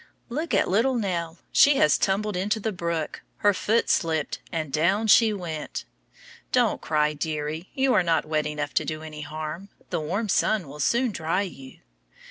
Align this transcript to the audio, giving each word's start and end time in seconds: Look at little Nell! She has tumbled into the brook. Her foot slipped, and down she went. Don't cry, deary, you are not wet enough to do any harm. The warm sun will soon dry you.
Look 0.29 0.55
at 0.55 0.67
little 0.67 0.95
Nell! 0.95 1.37
She 1.51 1.75
has 1.75 1.99
tumbled 1.99 2.35
into 2.35 2.59
the 2.59 2.71
brook. 2.71 3.21
Her 3.45 3.53
foot 3.53 3.87
slipped, 3.87 4.39
and 4.51 4.73
down 4.73 5.05
she 5.05 5.31
went. 5.31 5.85
Don't 6.51 6.81
cry, 6.81 7.13
deary, 7.13 7.69
you 7.75 7.93
are 7.93 8.01
not 8.01 8.25
wet 8.25 8.47
enough 8.47 8.73
to 8.73 8.83
do 8.83 9.03
any 9.03 9.21
harm. 9.21 9.69
The 9.91 9.99
warm 10.01 10.27
sun 10.27 10.67
will 10.67 10.79
soon 10.79 11.11
dry 11.11 11.43
you. 11.43 11.81